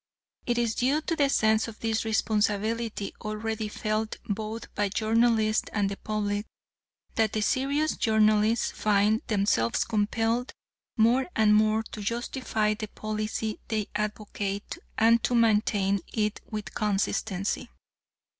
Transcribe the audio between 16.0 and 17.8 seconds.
it with consistency.